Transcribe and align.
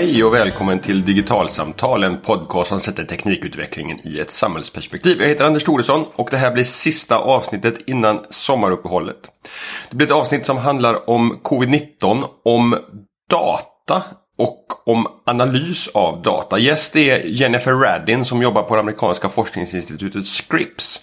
Hej 0.00 0.24
och 0.24 0.34
välkommen 0.34 0.78
till 0.78 1.04
Digitalsamtal, 1.04 2.04
en 2.04 2.20
podcast 2.20 2.68
som 2.68 2.80
sätter 2.80 3.04
teknikutvecklingen 3.04 4.06
i 4.06 4.20
ett 4.20 4.30
samhällsperspektiv. 4.30 5.20
Jag 5.20 5.28
heter 5.28 5.44
Anders 5.44 5.64
Thoresson 5.64 6.06
och 6.16 6.28
det 6.30 6.36
här 6.36 6.52
blir 6.52 6.64
sista 6.64 7.18
avsnittet 7.18 7.78
innan 7.86 8.20
sommaruppehållet. 8.30 9.16
Det 9.90 9.96
blir 9.96 10.06
ett 10.06 10.12
avsnitt 10.12 10.46
som 10.46 10.56
handlar 10.56 11.10
om 11.10 11.40
covid-19, 11.42 12.24
om 12.44 12.78
data 13.30 14.02
och 14.38 14.66
om 14.86 15.06
analys 15.26 15.88
av 15.88 16.22
data. 16.22 16.58
Gäst 16.58 16.96
är 16.96 17.24
Jennifer 17.24 17.72
Radin 17.72 18.24
som 18.24 18.42
jobbar 18.42 18.62
på 18.62 18.74
det 18.74 18.80
amerikanska 18.80 19.28
forskningsinstitutet 19.28 20.26
Scripps. 20.26 21.00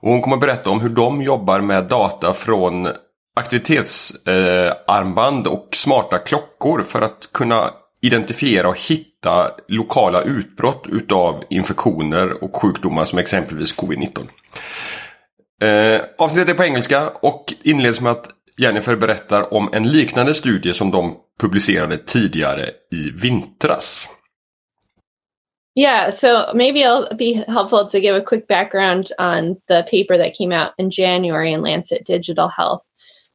Och 0.00 0.10
hon 0.10 0.22
kommer 0.22 0.36
berätta 0.36 0.70
om 0.70 0.80
hur 0.80 0.88
de 0.88 1.22
jobbar 1.22 1.60
med 1.60 1.84
data 1.84 2.34
från 2.34 2.88
aktivitetsarmband 3.36 5.46
eh, 5.46 5.52
och 5.52 5.68
smarta 5.72 6.18
klockor 6.18 6.82
för 6.82 7.00
att 7.00 7.28
kunna 7.32 7.70
identifiera 8.00 8.68
och 8.68 8.78
hitta 8.78 9.50
lokala 9.68 10.22
utbrott 10.22 10.86
utav 10.88 11.44
infektioner 11.50 12.44
och 12.44 12.56
sjukdomar 12.56 13.04
som 13.04 13.18
exempelvis 13.18 13.76
covid-19. 13.76 14.28
Eh, 15.62 16.00
avsnittet 16.18 16.48
är 16.48 16.54
på 16.54 16.64
engelska 16.64 17.08
och 17.08 17.54
inleds 17.62 18.00
med 18.00 18.12
att 18.12 18.30
Jennifer 18.58 18.96
berättar 18.96 19.54
om 19.54 19.70
en 19.72 19.88
liknande 19.88 20.34
studie 20.34 20.74
som 20.74 20.90
de 20.90 21.16
publicerade 21.40 21.96
tidigare 21.96 22.70
i 22.90 23.10
vintras. 23.22 24.08
Yeah, 25.78 26.10
so 26.10 26.54
maybe 26.54 26.80
it'll 26.80 27.14
be 27.16 27.44
helpful 27.46 27.88
to 27.90 27.98
give 27.98 28.16
a 28.16 28.24
quick 28.26 28.48
background 28.48 29.12
on 29.18 29.56
the 29.68 29.82
paper 29.82 30.18
that 30.18 30.34
came 30.34 30.52
out 30.52 30.74
in 30.76 30.90
January 30.90 31.52
in 31.52 31.60
Lancet 31.62 32.06
Digital 32.06 32.48
Health. 32.48 32.87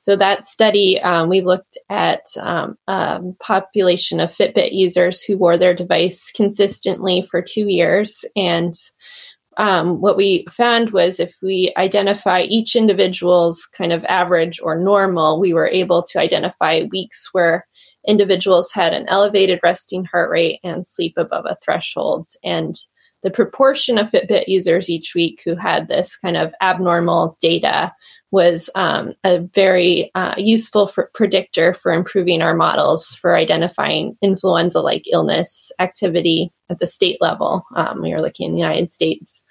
So 0.03 0.17
that 0.17 0.43
study, 0.43 0.99
um, 0.99 1.29
we 1.29 1.39
looked 1.39 1.77
at 1.89 2.25
um, 2.37 2.77
um, 2.89 3.37
population 3.39 4.19
of 4.19 4.35
Fitbit 4.35 4.73
users 4.73 5.21
who 5.21 5.37
wore 5.37 5.57
their 5.57 5.73
device 5.73 6.29
consistently 6.35 7.25
for 7.31 7.41
two 7.41 7.69
years. 7.69 8.25
And 8.35 8.75
um, 9.55 10.01
what 10.01 10.17
we 10.17 10.45
found 10.51 10.91
was 10.91 11.21
if 11.21 11.33
we 11.41 11.73
identify 11.77 12.41
each 12.41 12.75
individual's 12.75 13.65
kind 13.77 13.93
of 13.93 14.03
average 14.03 14.59
or 14.61 14.77
normal, 14.77 15.39
we 15.39 15.53
were 15.53 15.69
able 15.69 16.03
to 16.03 16.19
identify 16.19 16.81
weeks 16.91 17.29
where 17.31 17.65
individuals 18.05 18.73
had 18.73 18.91
an 18.91 19.05
elevated 19.07 19.61
resting 19.63 20.03
heart 20.03 20.29
rate 20.29 20.59
and 20.65 20.85
sleep 20.85 21.13
above 21.15 21.45
a 21.45 21.55
threshold. 21.63 22.27
And 22.43 22.77
the 23.23 23.31
proportion 23.31 23.97
of 23.97 24.09
Fitbit 24.09 24.47
users 24.47 24.89
each 24.89 25.13
week 25.15 25.41
who 25.45 25.55
had 25.55 25.87
this 25.87 26.17
kind 26.17 26.35
of 26.35 26.53
abnormal 26.61 27.37
data 27.39 27.93
was 28.33 28.67
um, 28.73 29.13
a 29.23 29.41
very 29.53 30.09
uh, 30.15 30.33
useful 30.37 30.87
for 30.87 31.11
predictor 31.13 31.75
for 31.75 31.93
improving 31.93 32.41
our 32.41 32.55
models 32.55 33.15
for 33.21 33.37
identifying 33.37 34.17
influenza 34.23 34.81
like 34.81 35.03
illness 35.11 35.71
activity 35.79 36.51
at 36.71 36.79
the 36.79 36.87
state 36.87 37.21
level. 37.21 37.63
Um, 37.75 38.01
we 38.01 38.11
are 38.11 38.21
looking 38.21 38.47
in 38.47 38.53
the 38.53 38.59
United 38.59 38.91
States. 38.91 39.43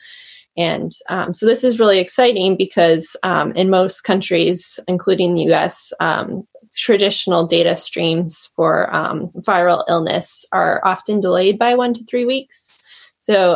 And 0.57 0.91
um, 1.09 1.33
so 1.33 1.47
this 1.47 1.63
is 1.63 1.79
really 1.79 2.01
exciting 2.01 2.57
because 2.57 3.15
um, 3.23 3.53
in 3.53 3.71
most 3.71 4.01
countries, 4.01 4.81
including 4.89 5.35
the 5.35 5.55
US, 5.55 5.93
um, 6.01 6.43
traditional 6.75 7.47
data 7.47 7.77
streams 7.77 8.51
for 8.57 8.93
um, 8.93 9.29
viral 9.47 9.85
illness 9.89 10.45
are 10.51 10.85
often 10.85 11.21
delayed 11.21 11.57
by 11.57 11.77
one 11.77 11.95
to 11.95 12.05
three 12.07 12.25
weeks. 12.25 12.83
So 13.21 13.55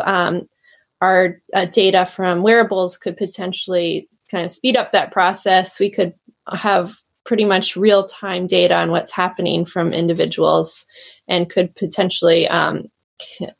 our 1.01 1.43
uh, 1.53 1.65
data 1.65 2.09
from 2.15 2.45
wearables 2.45 2.97
could 2.97 3.17
potentially 3.17 4.09
kind 4.31 4.45
of 4.45 4.53
speed 4.53 4.77
up 4.77 4.93
that 4.93 5.13
process, 5.13 5.79
we 5.79 5.91
could 5.91 6.15
have 6.53 6.95
pretty 7.25 7.45
much 7.45 7.77
real 7.77 8.07
time 8.07 8.47
data 8.47 8.75
on 8.75 8.91
what's 8.91 9.13
happening 9.13 9.67
from 9.67 9.93
individuals 9.93 10.87
and 11.29 11.51
could 11.51 11.75
potentially 11.75 12.47
um, 12.49 12.85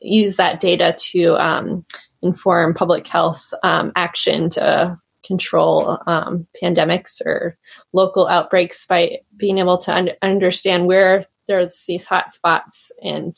use 0.01 0.37
that 0.37 0.61
data 0.61 0.95
to 0.99 1.35
um, 1.37 1.85
inform 2.23 2.75
public 2.75 3.07
health 3.07 3.43
um, 3.63 3.93
action 3.97 4.49
to 4.51 4.97
control 5.25 5.99
um, 6.07 6.47
pandemics 6.63 7.21
or 7.25 7.59
local 7.93 8.29
outbreaks 8.29 8.87
by 8.87 9.19
being 9.37 9.59
able 9.59 9.79
to 9.79 9.93
un- 9.93 10.11
understand 10.23 10.87
where 10.87 11.27
there's 11.49 11.83
these 11.89 12.05
hot 12.05 12.33
spots 12.33 12.93
and 13.03 13.37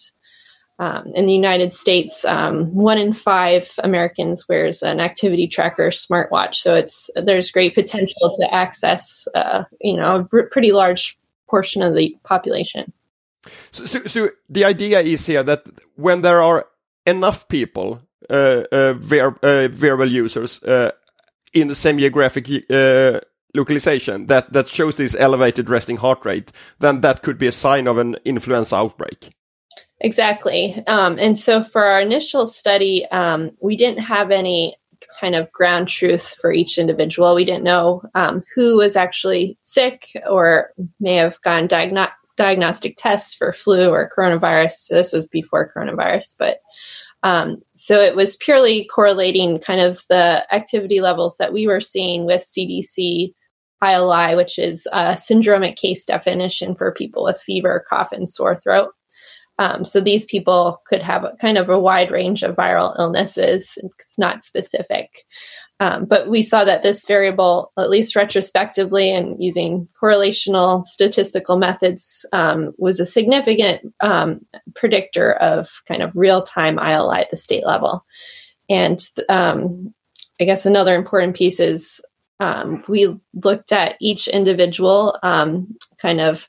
um, 0.79 1.13
in 1.15 1.27
the 1.27 1.33
United 1.33 1.75
States, 1.75 2.25
um, 2.25 2.73
one 2.75 2.99
in 2.99 3.13
five 3.13 3.69
Americans 3.79 4.49
wears 4.49 4.83
an 4.83 5.01
activity 5.01 5.49
tracker 5.49 5.91
smartwatch. 5.91 6.57
So 6.57 6.77
it's 6.77 7.11
there's 7.17 7.51
great 7.51 7.75
potential 7.75 8.37
to 8.39 8.55
access, 8.55 9.27
uh, 9.35 9.65
you 9.81 9.97
know, 9.97 10.29
a 10.33 10.43
pretty 10.45 10.73
large 10.73 11.19
portion 11.49 11.83
of 11.83 11.95
the 11.95 12.17
population. 12.25 12.93
So, 13.71 13.87
so, 13.87 14.05
so, 14.05 14.29
the 14.49 14.65
idea 14.65 15.01
is 15.01 15.27
here 15.27 15.43
that 15.43 15.67
when 15.97 16.23
there 16.23 16.43
are 16.43 16.67
enough 17.07 17.49
people, 17.49 18.03
uh, 18.29 18.65
uh, 18.71 18.95
uh 19.43 19.69
users, 20.05 20.63
uh, 20.63 20.91
in 21.55 21.69
the 21.69 21.75
same 21.75 21.99
geographic 21.99 22.49
uh, 22.71 23.21
localization 23.55 24.27
that 24.27 24.53
that 24.53 24.69
shows 24.69 24.97
this 24.97 25.17
elevated 25.19 25.71
resting 25.71 25.97
heart 25.97 26.25
rate, 26.25 26.53
then 26.79 27.01
that 27.01 27.23
could 27.23 27.39
be 27.39 27.47
a 27.47 27.53
sign 27.53 27.87
of 27.87 27.99
an 27.99 28.17
influenza 28.25 28.77
outbreak. 28.77 29.31
Exactly. 30.01 30.83
Um, 30.87 31.19
and 31.19 31.39
so 31.39 31.65
for 31.65 31.85
our 31.85 32.01
initial 32.01 32.47
study, 32.47 33.05
um, 33.11 33.51
we 33.61 33.77
didn't 33.77 34.03
have 34.05 34.31
any 34.31 34.77
kind 35.21 35.35
of 35.35 35.51
ground 35.53 35.89
truth 35.89 36.35
for 36.41 36.53
each 36.53 36.79
individual. 36.79 37.35
We 37.35 37.45
didn't 37.45 37.65
know 37.65 38.03
um, 38.15 38.45
who 38.55 38.77
was 38.77 38.97
actually 38.97 39.59
sick 39.63 40.09
or 40.29 40.71
may 41.01 41.15
have 41.15 41.41
gone 41.43 41.69
diagno- 41.69 42.13
diagnostic 42.37 42.97
tests 42.97 43.35
for 43.35 43.53
flu 43.53 43.89
or 43.89 44.11
coronavirus. 44.17 44.89
This 44.89 45.13
was 45.13 45.27
before 45.27 45.71
coronavirus, 45.75 46.37
but 46.39 46.59
um, 47.25 47.61
so 47.75 48.01
it 48.01 48.15
was 48.15 48.37
purely 48.37 48.89
correlating 48.95 49.59
kind 49.59 49.81
of 49.81 50.01
the 50.09 50.47
activity 50.55 51.01
levels 51.01 51.37
that 51.39 51.53
we 51.53 51.67
were 51.67 51.81
seeing 51.81 52.25
with 52.25 52.43
CDC 52.47 53.33
ILI, 53.83 54.37
which 54.37 54.59
is 54.59 54.87
a 54.93 55.15
syndromic 55.15 55.77
case 55.77 56.05
definition 56.05 56.77
for 56.77 56.93
people 56.93 57.25
with 57.25 57.41
fever, 57.41 57.85
cough, 57.89 58.13
and 58.13 58.31
sore 58.31 58.61
throat. 58.63 58.93
Um, 59.59 59.85
so 59.85 60.01
these 60.01 60.25
people 60.25 60.81
could 60.89 61.03
have 61.03 61.25
a, 61.25 61.33
kind 61.41 61.59
of 61.59 61.69
a 61.69 61.79
wide 61.79 62.11
range 62.11 62.43
of 62.43 62.55
viral 62.55 62.99
illnesses. 62.99 63.71
It's 63.77 64.19
not 64.19 64.45
specific. 64.45 65.25
Um, 65.81 66.07
but 66.07 66.29
we 66.29 66.43
saw 66.43 66.65
that 66.65 66.83
this 66.83 67.05
variable, 67.07 67.73
at 67.79 67.91
least 67.91 68.17
retrospectively 68.17 69.13
and 69.13 69.43
using 69.43 69.89
correlational 70.01 70.85
statistical 70.87 71.57
methods, 71.57 72.27
um, 72.33 72.73
was 72.79 72.99
a 72.99 73.07
significant 73.07 73.95
um, 74.01 74.45
predictor 74.75 75.35
of 75.35 75.69
kind 75.87 76.03
of 76.03 76.11
real 76.15 76.43
time 76.43 76.79
ILI 76.79 77.21
at 77.21 77.31
the 77.31 77.37
state 77.37 77.65
level. 77.65 78.05
And 78.69 79.05
um, 79.29 79.95
I 80.41 80.45
guess 80.45 80.67
another 80.67 80.97
important 80.97 81.37
piece 81.37 81.61
is 81.61 82.01
um, 82.41 82.85
we 82.89 83.17
looked 83.35 83.73
at 83.73 83.97
each 84.01 84.27
individual 84.29 85.19
kind 85.23 86.21
of 86.21 86.47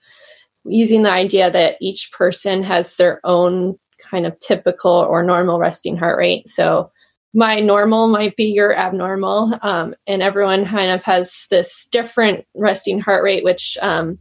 using 0.69 1.03
the 1.03 1.12
idea 1.12 1.52
that 1.52 1.75
each 1.81 2.12
person 2.12 2.63
has 2.63 2.96
their 2.96 3.19
own 3.24 3.78
kind 4.09 4.25
of 4.25 4.40
typical 4.40 4.91
or 4.91 5.24
normal 5.24 5.59
resting 5.59 5.97
heart 5.97 6.18
rate. 6.18 6.50
So 6.50 6.91
my 7.34 7.59
normal 7.59 8.07
might 8.07 8.35
be 8.35 8.46
your 8.46 8.75
abnormal, 8.75 9.58
um, 9.62 9.94
and 10.08 10.22
everyone 10.22 10.66
kind 10.66 10.91
of 10.91 11.03
has 11.03 11.31
this 11.52 11.88
different 11.91 12.46
resting 12.56 13.00
heart 13.00 13.24
rate, 13.24 13.44
which 13.44 13.78
um, 13.81 14.18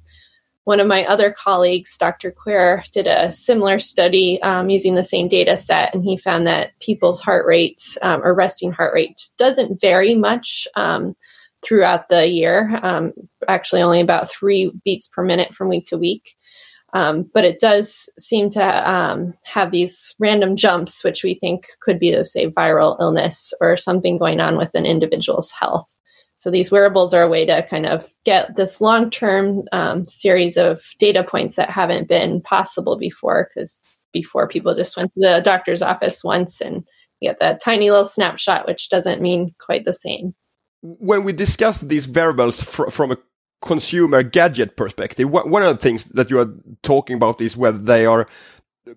one 0.65 0.81
of 0.81 0.87
my 0.87 1.07
other 1.07 1.35
colleagues, 1.43 1.97
Dr. 1.97 2.31
Quer, 2.31 2.85
did 2.93 3.07
a 3.07 3.33
similar 3.33 3.79
study 3.79 4.39
um, 4.43 4.69
using 4.69 4.95
the 4.95 5.03
same 5.03 5.27
data 5.27 5.57
set, 5.57 5.95
and 5.95 6.05
he 6.05 6.19
found 6.19 6.47
that 6.47 6.79
people's 6.81 7.21
heart 7.21 7.47
rate 7.47 7.83
um, 8.03 8.21
or 8.23 8.35
resting 8.35 8.73
heart 8.73 8.93
rate 8.93 9.19
doesn't 9.39 9.81
vary 9.81 10.15
much 10.15 10.69
um, 10.77 11.17
throughout 11.65 12.11
the 12.11 12.27
year. 12.27 12.79
Um, 12.83 13.15
actually, 13.49 13.81
only 13.81 14.03
about 14.03 14.31
three 14.31 14.71
beats 14.85 15.07
per 15.07 15.25
minute 15.25 15.55
from 15.55 15.71
week 15.71 15.87
to 15.87 15.97
week. 15.97 16.35
Um, 16.95 17.31
but 17.35 17.45
it 17.45 17.61
does 17.61 18.09
seem 18.19 18.49
to 18.51 18.91
um, 18.91 19.35
have 19.45 19.71
these 19.71 20.15
random 20.19 20.57
jumps, 20.57 21.05
which 21.05 21.23
we 21.23 21.35
think 21.35 21.67
could 21.83 21.99
be, 21.99 22.11
to 22.13 22.25
say, 22.25 22.47
viral 22.47 22.99
illness 22.99 23.53
or 23.61 23.77
something 23.77 24.17
going 24.17 24.41
on 24.41 24.57
with 24.57 24.71
an 24.75 24.87
individual's 24.87 25.51
health. 25.51 25.87
So 26.39 26.51
these 26.51 26.71
wearables 26.71 27.13
are 27.13 27.25
a 27.25 27.29
way 27.29 27.45
to 27.45 27.67
kind 27.69 27.85
of 27.85 28.07
get 28.25 28.57
this 28.57 28.81
long-term 28.81 29.65
um, 29.73 30.07
series 30.07 30.57
of 30.57 30.83
data 30.99 31.25
points 31.25 31.57
that 31.57 31.69
haven't 31.69 32.09
been 32.09 32.41
possible 32.41 32.97
before, 32.97 33.51
because 33.55 33.77
before 34.13 34.49
people 34.49 34.75
just 34.75 34.97
went 34.97 35.13
to 35.13 35.21
the 35.21 35.43
doctor's 35.45 35.83
office 35.83 36.25
once 36.25 36.61
and 36.61 36.85
get 37.21 37.39
that 37.41 37.61
tiny 37.61 37.91
little 37.91 38.09
snapshot, 38.09 38.67
which 38.67 38.89
doesn't 38.89 39.21
mean 39.21 39.55
quite 39.59 39.85
the 39.85 39.95
same. 39.95 40.35
When 40.81 41.25
we 41.25 41.33
discuss 41.33 41.81
these 41.81 42.07
variables 42.07 42.63
fr 42.63 42.85
from 42.89 43.11
a 43.11 43.17
consumer 43.61 44.23
gadget 44.23 44.77
perspective, 44.77 45.29
one 45.31 45.63
of 45.63 45.77
the 45.77 45.83
things 45.83 46.05
that 46.07 46.31
you 46.31 46.41
are 46.41 46.53
talking 46.83 47.17
about 47.17 47.41
is 47.41 47.57
whether 47.57 47.79
they 47.79 48.07
are 48.07 48.27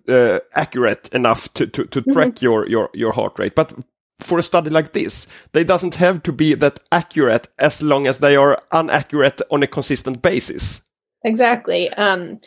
uh, 0.08 0.38
accurate 0.54 1.08
enough 1.12 1.52
to, 1.54 1.66
to, 1.66 1.84
to 1.84 2.00
mm 2.00 2.04
-hmm. 2.04 2.12
track 2.12 2.42
your, 2.42 2.68
your, 2.68 2.88
your 2.92 3.12
heart 3.12 3.38
rate. 3.38 3.54
But 3.54 3.72
for 4.22 4.38
a 4.38 4.42
study 4.42 4.70
like 4.70 4.92
this, 4.92 5.26
they 5.52 5.64
doesn't 5.64 5.96
have 5.96 6.22
to 6.22 6.32
be 6.32 6.54
that 6.54 6.80
accurate 6.90 7.48
as 7.58 7.82
long 7.82 8.06
as 8.06 8.18
they 8.18 8.36
are 8.36 8.62
inaccurate 8.72 9.42
on 9.50 9.62
a 9.62 9.66
consistent 9.66 10.22
basis. 10.22 10.82
Exactly. 11.24 11.90
Um, 11.90 12.40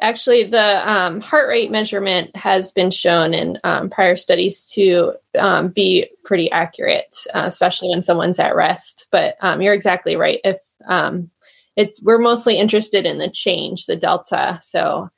actually, 0.00 0.44
the 0.44 0.90
um, 0.90 1.20
heart 1.20 1.48
rate 1.48 1.70
measurement 1.70 2.34
has 2.36 2.72
been 2.72 2.90
shown 2.90 3.34
in 3.34 3.58
um, 3.64 3.90
prior 3.90 4.16
studies 4.16 4.66
to 4.74 5.14
um, 5.38 5.68
be 5.68 6.08
pretty 6.24 6.50
accurate, 6.50 7.16
uh, 7.34 7.44
especially 7.46 7.90
when 7.90 8.02
someone's 8.02 8.38
at 8.38 8.56
rest. 8.56 9.06
But 9.10 9.36
um, 9.40 9.60
you're 9.62 9.74
exactly 9.74 10.16
right. 10.16 10.40
If 10.44 10.58
um, 10.88 11.30
it's 11.76 12.02
we're 12.02 12.18
mostly 12.18 12.58
interested 12.58 13.06
in 13.06 13.18
the 13.18 13.30
change, 13.30 13.86
the 13.86 13.96
delta. 13.96 14.60
So 14.62 15.10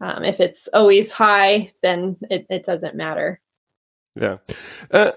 um, 0.00 0.24
if 0.24 0.40
it's 0.40 0.68
always 0.72 1.10
high, 1.10 1.72
then 1.82 2.16
it, 2.30 2.46
it 2.50 2.64
doesn't 2.64 2.94
matter. 2.94 3.40
Yeah. 4.14 4.38
Uh, 4.90 5.12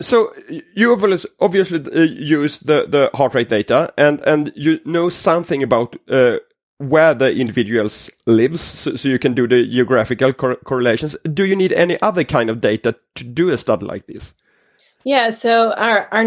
so 0.00 0.32
you 0.74 0.92
obviously 0.92 1.84
uh, 1.84 2.00
use 2.00 2.60
the, 2.60 2.86
the 2.86 3.10
heart 3.14 3.34
rate 3.34 3.48
data, 3.48 3.92
and 3.98 4.20
and 4.20 4.52
you 4.54 4.80
know 4.84 5.08
something 5.08 5.62
about 5.62 5.96
uh, 6.08 6.38
where 6.78 7.14
the 7.14 7.34
individuals 7.34 8.08
lives, 8.26 8.60
so, 8.60 8.94
so, 8.94 9.08
you 9.08 9.18
can 9.18 9.34
do 9.34 9.48
the 9.48 9.66
geographical 9.66 10.32
cor 10.32 10.56
correlations. 10.56 11.16
Do 11.24 11.44
you 11.44 11.56
need 11.56 11.72
any 11.72 12.00
other 12.00 12.22
kind 12.22 12.48
of 12.48 12.60
data 12.60 12.94
to 13.16 13.24
do 13.24 13.50
a 13.50 13.58
study 13.58 13.86
like 13.86 14.06
this? 14.06 14.34
Yeah. 15.04 15.30
So 15.30 15.72
our 15.72 16.08
our 16.12 16.24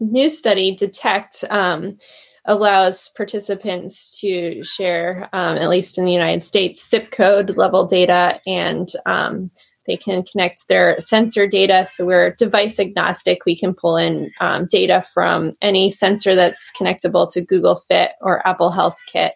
new 0.00 0.28
study 0.28 0.76
detect. 0.76 1.44
Um, 1.48 1.98
allows 2.46 3.10
participants 3.16 4.18
to 4.20 4.62
share, 4.64 5.28
um, 5.32 5.56
at 5.56 5.68
least 5.68 5.98
in 5.98 6.04
the 6.04 6.12
United 6.12 6.42
States, 6.42 6.88
zip 6.88 7.10
code 7.10 7.56
level 7.56 7.86
data 7.86 8.40
and 8.46 8.90
um, 9.04 9.50
they 9.86 9.96
can 9.96 10.24
connect 10.24 10.68
their 10.68 11.00
sensor 11.00 11.46
data. 11.46 11.86
So 11.86 12.04
we're 12.04 12.32
device 12.32 12.78
agnostic. 12.78 13.44
We 13.46 13.56
can 13.56 13.74
pull 13.74 13.96
in 13.96 14.32
um, 14.40 14.66
data 14.66 15.04
from 15.14 15.52
any 15.62 15.90
sensor 15.90 16.34
that's 16.34 16.70
connectable 16.78 17.30
to 17.32 17.40
Google 17.40 17.82
Fit 17.88 18.10
or 18.20 18.46
Apple 18.46 18.70
Health 18.70 18.96
Kit. 19.12 19.34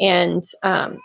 And 0.00 0.44
um, 0.62 0.98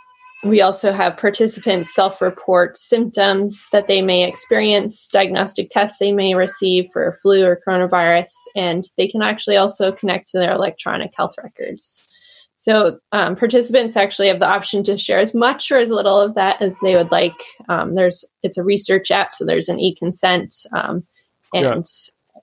we 0.44 0.62
also 0.62 0.92
have 0.92 1.18
participants 1.18 1.94
self 1.94 2.22
report 2.22 2.78
symptoms 2.78 3.68
that 3.72 3.88
they 3.88 4.02
may 4.02 4.28
experience, 4.28 5.08
diagnostic 5.08 5.70
tests 5.72 5.98
they 6.00 6.12
may 6.12 6.36
receive 6.36 6.90
for 6.92 7.20
flu 7.22 7.46
or 7.46 7.60
coronavirus, 7.66 8.32
and 8.56 8.86
they 8.98 9.08
can 9.08 9.22
actually 9.22 9.56
also 9.56 9.92
connect 9.92 10.30
to 10.30 10.40
their 10.40 10.52
electronic 10.52 11.12
health 11.16 11.36
records. 11.42 12.14
So 12.60 13.00
um, 13.12 13.36
participants 13.36 13.98
actually 13.98 14.30
have 14.30 14.40
the 14.40 14.48
option 14.48 14.84
to 14.86 14.98
share 14.98 15.20
as 15.20 15.34
much 15.34 15.70
or 15.70 15.80
as 15.80 15.90
little 15.90 16.20
of 16.20 16.36
that 16.36 16.62
as 16.62 16.78
they 16.82 16.96
would 16.96 17.12
like. 17.12 17.36
Um, 17.68 17.96
there's 17.96 18.24
it's 18.42 18.58
a 18.58 18.64
research 18.64 19.12
app, 19.12 19.34
so 19.34 19.46
there's 19.46 19.70
an 19.70 19.80
e-consent, 19.80 20.56
um, 20.74 21.06
and 21.54 21.86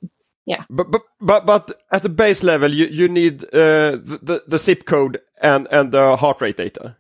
yeah. 0.03 0.09
yeah. 0.47 0.65
But 0.69 0.91
but 0.91 1.03
but 1.21 1.47
but 1.47 1.71
at 1.91 2.03
the 2.03 2.11
base 2.11 2.43
level, 2.43 2.71
you 2.71 2.87
you 2.87 3.09
need 3.09 3.45
uh, 3.45 3.97
the 3.97 4.43
the 4.47 4.59
zip 4.59 4.85
code 4.85 5.21
and 5.43 5.67
and 5.71 5.91
the 5.91 6.17
heart 6.17 6.41
rate 6.41 6.59
data. 6.59 6.97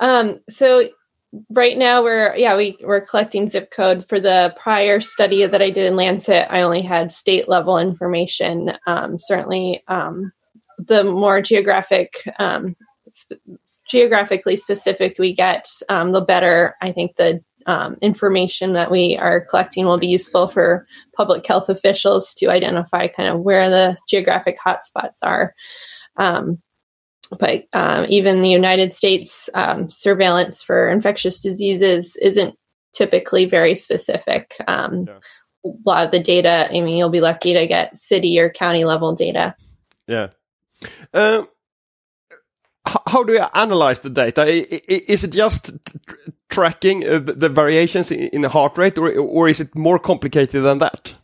Um. 0.00 0.40
So 0.50 0.88
right 1.50 1.76
now 1.76 2.02
we're 2.02 2.34
yeah 2.36 2.56
we 2.56 2.76
we're 2.82 3.04
collecting 3.04 3.50
zip 3.50 3.70
code 3.70 4.06
for 4.08 4.20
the 4.20 4.54
prior 4.60 5.00
study 5.00 5.46
that 5.46 5.62
I 5.62 5.70
did 5.70 5.86
in 5.86 5.96
Lancet. 5.96 6.46
I 6.50 6.62
only 6.62 6.82
had 6.82 7.12
state 7.12 7.48
level 7.48 7.78
information. 7.78 8.72
Um, 8.86 9.18
certainly, 9.18 9.82
um, 9.88 10.32
the 10.78 11.04
more 11.04 11.42
geographic 11.42 12.14
um, 12.38 12.76
sp- 13.12 13.40
geographically 13.90 14.56
specific 14.56 15.16
we 15.18 15.34
get, 15.34 15.68
um, 15.88 16.12
the 16.12 16.20
better 16.20 16.74
I 16.82 16.92
think 16.92 17.16
the 17.16 17.40
um, 17.66 17.96
information 18.00 18.72
that 18.74 18.90
we 18.90 19.16
are 19.20 19.44
collecting 19.50 19.86
will 19.86 19.98
be 19.98 20.06
useful 20.06 20.48
for 20.48 20.86
public 21.16 21.46
health 21.46 21.68
officials 21.68 22.32
to 22.34 22.46
identify 22.46 23.08
kind 23.08 23.28
of 23.28 23.40
where 23.40 23.68
the 23.70 23.96
geographic 24.08 24.56
hotspots 24.64 25.18
are. 25.22 25.54
Um, 26.16 26.62
but 27.38 27.66
um, 27.72 28.06
even 28.08 28.42
the 28.42 28.48
United 28.48 28.92
States 28.92 29.48
um, 29.54 29.90
surveillance 29.90 30.62
for 30.62 30.88
infectious 30.88 31.40
diseases 31.40 32.16
isn't 32.16 32.56
typically 32.94 33.46
very 33.46 33.76
specific. 33.76 34.54
Um, 34.66 35.06
yeah. 35.06 35.18
A 35.64 35.70
lot 35.84 36.04
of 36.04 36.12
the 36.12 36.22
data, 36.22 36.68
I 36.70 36.80
mean, 36.80 36.96
you'll 36.96 37.10
be 37.10 37.20
lucky 37.20 37.54
to 37.54 37.66
get 37.66 38.00
city 38.00 38.38
or 38.38 38.50
county 38.50 38.84
level 38.84 39.14
data. 39.14 39.54
Yeah. 40.06 40.28
Um, 41.12 41.48
how 42.84 43.24
do 43.24 43.32
you 43.32 43.44
analyze 43.54 44.00
the 44.00 44.10
data? 44.10 44.44
Is 44.46 45.24
it 45.24 45.32
just 45.32 45.72
tracking 46.48 47.06
uh, 47.06 47.18
the 47.18 47.48
variations 47.48 48.10
in 48.12 48.42
the 48.42 48.48
heart 48.48 48.78
rate, 48.78 48.96
or, 48.96 49.12
or 49.18 49.48
is 49.48 49.60
it 49.60 49.74
more 49.74 49.98
complicated 49.98 50.62
than 50.62 50.78
that? 50.78 51.16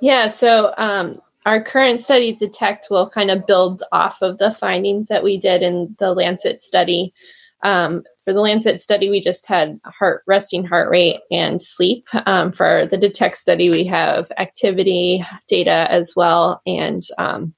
Yeah, 0.00 0.28
so 0.28 0.74
um, 0.76 1.20
our 1.46 1.62
current 1.62 2.00
study 2.00 2.34
detect 2.34 2.88
will 2.90 3.08
kind 3.08 3.30
of 3.30 3.46
build 3.46 3.84
off 3.92 4.18
of 4.20 4.38
the 4.38 4.54
findings 4.60 5.06
that 5.06 5.22
we 5.22 5.38
did 5.38 5.62
in 5.62 5.94
the 6.00 6.12
Lancet 6.12 6.60
study. 6.60 7.14
Um, 7.62 8.02
for 8.24 8.32
the 8.32 8.40
Lancet 8.40 8.82
study, 8.82 9.08
we 9.08 9.22
just 9.22 9.46
had 9.46 9.80
heart 9.84 10.24
resting 10.26 10.64
heart 10.66 10.90
rate 10.90 11.20
and 11.30 11.62
sleep. 11.62 12.04
Um, 12.26 12.50
for 12.50 12.86
the 12.90 12.96
detect 12.96 13.36
study, 13.36 13.70
we 13.70 13.84
have 13.84 14.30
activity 14.36 15.24
data 15.48 15.86
as 15.88 16.14
well, 16.16 16.60
and 16.66 17.06
um, 17.16 17.54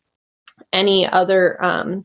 any 0.71 1.09
other 1.09 1.63
um, 1.65 2.05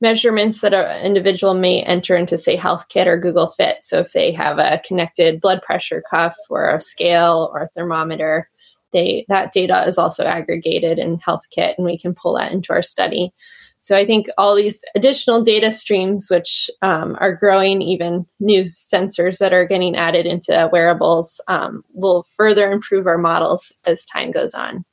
measurements 0.00 0.60
that 0.60 0.74
an 0.74 1.06
individual 1.06 1.54
may 1.54 1.82
enter 1.84 2.16
into, 2.16 2.36
say, 2.36 2.56
HealthKit 2.56 3.06
or 3.06 3.16
Google 3.16 3.54
Fit. 3.56 3.78
So 3.82 4.00
if 4.00 4.12
they 4.12 4.32
have 4.32 4.58
a 4.58 4.82
connected 4.84 5.40
blood 5.40 5.62
pressure 5.62 6.02
cuff 6.10 6.34
or 6.50 6.74
a 6.74 6.80
scale 6.80 7.48
or 7.54 7.62
a 7.62 7.68
thermometer, 7.76 8.50
they 8.92 9.24
that 9.28 9.52
data 9.52 9.84
is 9.86 9.98
also 9.98 10.24
aggregated 10.24 10.98
in 10.98 11.18
HealthKit, 11.18 11.74
and 11.76 11.84
we 11.84 11.98
can 11.98 12.14
pull 12.14 12.36
that 12.36 12.52
into 12.52 12.72
our 12.72 12.82
study. 12.82 13.32
So 13.78 13.96
I 13.96 14.06
think 14.06 14.26
all 14.38 14.54
these 14.54 14.84
additional 14.94 15.42
data 15.42 15.72
streams, 15.72 16.28
which 16.30 16.70
um, 16.82 17.16
are 17.18 17.34
growing, 17.34 17.82
even 17.82 18.24
new 18.38 18.62
sensors 18.62 19.38
that 19.38 19.52
are 19.52 19.66
getting 19.66 19.96
added 19.96 20.24
into 20.24 20.68
wearables, 20.72 21.40
um, 21.48 21.82
will 21.92 22.24
further 22.36 22.70
improve 22.70 23.08
our 23.08 23.18
models 23.18 23.72
as 23.84 24.06
time 24.06 24.30
goes 24.30 24.54
on. 24.54 24.84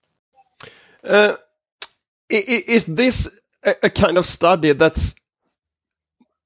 Uh, 1.03 1.35
is 2.29 2.87
this 2.87 3.29
a 3.63 3.89
kind 3.89 4.17
of 4.17 4.25
study 4.25 4.71
that's 4.73 5.13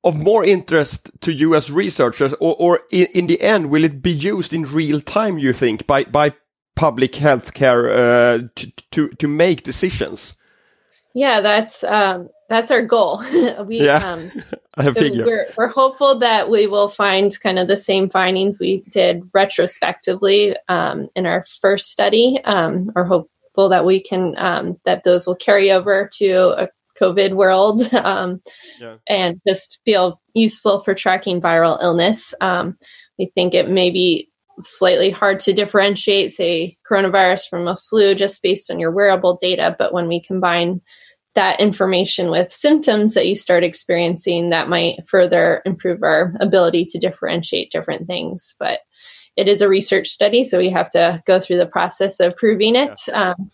of 0.04 0.20
more 0.20 0.44
interest 0.44 1.12
to 1.22 1.32
you 1.32 1.56
as 1.56 1.72
researchers, 1.72 2.34
or, 2.40 2.56
or 2.60 2.82
in, 2.92 3.28
the 3.28 3.42
end, 3.42 3.70
will 3.70 3.84
it 3.84 4.02
be 4.02 4.12
used 4.12 4.54
in 4.54 4.64
real 4.64 5.00
time? 5.00 5.38
You 5.38 5.54
think 5.54 5.88
by 5.88 6.04
by 6.04 6.34
public 6.75 7.14
healthcare 7.14 7.92
uh, 7.92 8.48
to, 8.56 8.72
to 8.92 9.10
to 9.10 9.28
make 9.28 9.64
decisions? 9.64 10.36
Yeah, 11.13 11.42
that's 11.42 11.84
um, 11.84 12.30
that's 12.50 12.72
our 12.72 12.82
goal. 12.82 13.24
we 13.65 13.86
yeah, 13.86 13.98
um, 13.98 14.32
I 14.77 14.92
so 14.92 15.10
we're 15.25 15.48
we're 15.58 15.68
hopeful 15.68 16.20
that 16.20 16.50
we 16.50 16.68
will 16.68 16.89
find 16.89 17.38
kind 17.39 17.60
of 17.60 17.68
the 17.68 17.77
same 17.77 18.10
findings 18.10 18.60
we 18.60 18.84
did 18.89 19.30
retrospectively 19.34 20.56
um, 20.70 21.10
in 21.15 21.25
our 21.25 21.46
first 21.62 21.92
study, 21.92 22.39
um, 22.46 22.92
or 22.96 23.06
hopeful 23.06 23.70
that 23.70 23.86
we 23.86 24.01
can 24.01 24.38
um, 24.38 24.80
that 24.86 25.03
those 25.03 25.27
will 25.27 25.36
carry 25.36 25.72
over 25.72 26.10
to 26.18 26.63
a 26.63 26.70
COVID 27.00 27.34
world 27.34 27.82
um, 27.94 28.42
yeah. 28.80 28.96
and 29.08 29.42
just 29.48 29.80
feel 29.86 30.22
useful 30.34 30.84
for 30.84 30.94
tracking 30.94 31.42
viral 31.42 31.82
illness. 31.82 32.34
Um, 32.42 32.77
we 33.18 33.32
think 33.36 33.53
it 33.53 33.70
may 33.70 33.92
be 33.92 34.30
slightly 34.62 35.10
hard 35.10 35.39
to 35.41 35.53
differentiate, 35.53 36.33
say, 36.33 36.77
coronavirus 36.89 37.50
from 37.50 37.67
a 37.67 37.77
flu 37.89 38.15
just 38.15 38.41
based 38.43 38.69
on 38.69 38.79
your 38.79 38.91
wearable 38.91 39.38
data, 39.41 39.75
but 39.77 39.93
when 39.93 40.07
we 40.07 40.22
combine 40.22 40.81
that 41.36 41.60
information 41.60 42.29
with 42.29 42.53
symptoms 42.53 43.15
that 43.15 43.25
you 43.25 43.36
start 43.36 43.63
experiencing, 43.63 44.51
that 44.51 44.69
might 44.69 45.00
further 45.07 45.62
improve 45.65 46.03
our 46.03 46.36
ability 46.39 46.86
to 46.86 47.00
differentiate 47.00 47.72
different 47.72 48.05
things. 48.05 48.53
But 48.60 48.79
it 49.36 49.48
is 49.48 49.62
a 49.62 49.67
research 49.67 50.10
study, 50.10 50.48
so 50.48 50.60
we 50.60 50.69
have 50.69 50.91
to 50.91 51.24
go 51.25 51.39
through 51.39 51.57
the 51.57 51.65
process 51.65 52.19
of 52.19 52.36
proving 52.36 52.75
it. 52.75 53.00
Yeah. 53.07 53.31
Um, 53.31 53.51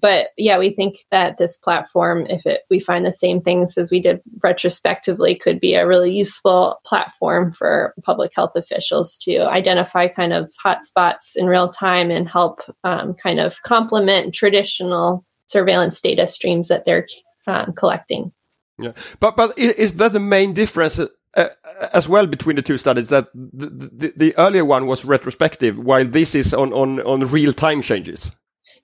but 0.00 0.28
yeah, 0.36 0.58
we 0.58 0.74
think 0.74 1.06
that 1.10 1.38
this 1.38 1.56
platform, 1.56 2.26
if 2.26 2.44
it, 2.44 2.62
we 2.70 2.80
find 2.80 3.06
the 3.06 3.12
same 3.12 3.40
things 3.40 3.78
as 3.78 3.90
we 3.90 4.00
did 4.00 4.20
retrospectively, 4.42 5.34
could 5.34 5.58
be 5.58 5.74
a 5.74 5.86
really 5.86 6.12
useful 6.12 6.80
platform 6.84 7.52
for 7.52 7.94
public 8.02 8.32
health 8.34 8.52
officials 8.56 9.16
to 9.18 9.38
identify 9.38 10.08
kind 10.08 10.32
of 10.32 10.50
hotspots 10.64 11.34
in 11.36 11.46
real 11.46 11.70
time 11.70 12.10
and 12.10 12.28
help 12.28 12.60
um, 12.84 13.14
kind 13.14 13.38
of 13.38 13.62
complement 13.62 14.34
traditional 14.34 15.24
surveillance 15.46 16.00
data 16.00 16.28
streams 16.28 16.68
that 16.68 16.84
they're 16.84 17.06
um, 17.46 17.72
collecting. 17.72 18.32
Yeah, 18.78 18.92
but 19.20 19.36
but 19.36 19.58
is 19.58 19.94
that 19.94 20.12
the 20.12 20.20
main 20.20 20.52
difference 20.52 20.98
uh, 20.98 21.48
as 21.92 22.08
well 22.08 22.26
between 22.26 22.56
the 22.56 22.62
two 22.62 22.76
studies 22.76 23.08
that 23.08 23.28
the, 23.34 23.66
the, 23.66 24.12
the, 24.16 24.38
earlier 24.38 24.64
one 24.64 24.86
was 24.86 25.04
retrospective 25.04 25.78
while 25.78 26.04
this 26.04 26.34
is 26.34 26.52
on, 26.52 26.72
on, 26.72 27.00
on 27.00 27.20
real 27.26 27.52
time 27.52 27.80
changes 27.80 28.34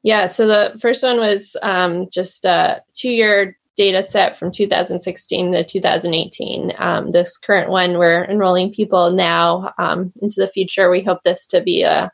yeah 0.02 0.26
so 0.26 0.46
the 0.46 0.78
first 0.80 1.02
one 1.02 1.18
was 1.18 1.56
um, 1.62 2.08
just 2.10 2.44
a 2.44 2.82
two 2.94 3.10
year 3.10 3.56
data 3.76 4.02
set 4.02 4.38
from 4.38 4.52
2016 4.52 5.52
to 5.52 5.64
2018 5.64 6.72
um, 6.78 7.12
this 7.12 7.38
current 7.38 7.70
one 7.70 7.98
we're 7.98 8.24
enrolling 8.24 8.72
people 8.72 9.10
now 9.10 9.72
um, 9.78 10.12
into 10.20 10.40
the 10.40 10.50
future 10.52 10.90
we 10.90 11.02
hope 11.02 11.22
this 11.24 11.46
to 11.46 11.60
be 11.60 11.82
a 11.82 12.10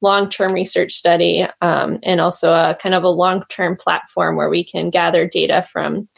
long 0.00 0.28
term 0.28 0.52
research 0.52 0.94
study 0.94 1.46
um, 1.60 1.98
and 2.02 2.20
also 2.20 2.52
a 2.52 2.76
kind 2.82 2.94
of 2.94 3.04
a 3.04 3.08
long 3.08 3.44
term 3.50 3.76
platform 3.76 4.36
where 4.36 4.50
we 4.50 4.64
can 4.64 4.90
gather 4.90 5.28
data 5.28 5.66
from 5.72 6.08